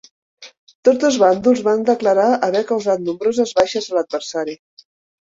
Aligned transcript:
Tots 0.89 1.01
dos 1.03 1.19
bàndols 1.25 1.61
van 1.69 1.85
declarar 1.91 2.27
haver 2.49 2.65
causat 2.73 3.07
nombroses 3.07 3.57
baixes 3.63 3.89
a 3.95 3.99
l'adversari. 4.01 4.61